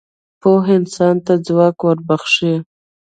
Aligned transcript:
پوهه 0.41 0.71
انسان 0.79 1.15
ته 1.25 1.33
ځواک 1.45 1.77
وربخښي. 1.85 2.53